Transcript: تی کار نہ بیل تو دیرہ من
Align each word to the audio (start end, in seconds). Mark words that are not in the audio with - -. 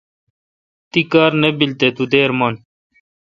تی 0.91 1.01
کار 1.11 1.31
نہ 1.41 1.49
بیل 1.57 1.71
تو 1.95 2.03
دیرہ 2.11 2.35
من 2.39 2.53